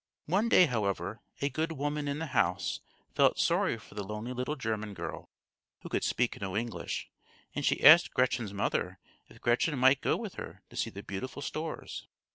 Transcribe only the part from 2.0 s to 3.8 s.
in the house felt sorry